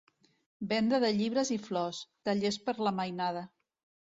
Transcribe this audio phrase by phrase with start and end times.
[0.71, 2.01] Venda de llibres i flors,
[2.31, 3.47] tallers per a la mainada.